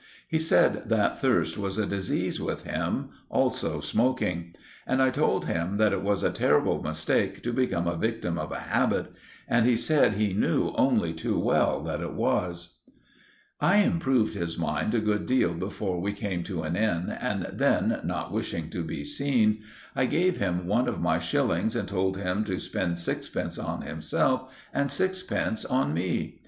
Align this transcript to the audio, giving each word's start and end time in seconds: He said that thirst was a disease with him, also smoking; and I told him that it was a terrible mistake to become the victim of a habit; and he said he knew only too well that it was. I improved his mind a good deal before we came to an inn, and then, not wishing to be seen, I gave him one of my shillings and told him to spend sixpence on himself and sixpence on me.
He 0.27 0.39
said 0.39 0.89
that 0.89 1.19
thirst 1.21 1.59
was 1.59 1.77
a 1.77 1.85
disease 1.85 2.41
with 2.41 2.63
him, 2.63 3.09
also 3.29 3.79
smoking; 3.81 4.55
and 4.87 4.99
I 4.99 5.11
told 5.11 5.45
him 5.45 5.77
that 5.77 5.93
it 5.93 6.01
was 6.01 6.23
a 6.23 6.31
terrible 6.31 6.81
mistake 6.81 7.43
to 7.43 7.53
become 7.53 7.85
the 7.85 7.93
victim 7.93 8.39
of 8.39 8.51
a 8.51 8.57
habit; 8.57 9.13
and 9.47 9.67
he 9.67 9.75
said 9.75 10.13
he 10.13 10.33
knew 10.33 10.73
only 10.75 11.13
too 11.13 11.37
well 11.37 11.83
that 11.83 12.01
it 12.01 12.13
was. 12.13 12.79
I 13.59 13.75
improved 13.75 14.33
his 14.33 14.57
mind 14.57 14.95
a 14.95 14.99
good 14.99 15.27
deal 15.27 15.53
before 15.53 16.01
we 16.01 16.13
came 16.13 16.43
to 16.45 16.63
an 16.63 16.75
inn, 16.75 17.11
and 17.21 17.45
then, 17.53 17.99
not 18.03 18.31
wishing 18.31 18.71
to 18.71 18.83
be 18.83 19.05
seen, 19.05 19.59
I 19.95 20.07
gave 20.07 20.37
him 20.37 20.65
one 20.65 20.87
of 20.87 20.99
my 20.99 21.19
shillings 21.19 21.75
and 21.75 21.87
told 21.87 22.17
him 22.17 22.43
to 22.45 22.57
spend 22.57 22.99
sixpence 22.99 23.59
on 23.59 23.83
himself 23.83 24.51
and 24.73 24.89
sixpence 24.89 25.63
on 25.63 25.93
me. 25.93 26.39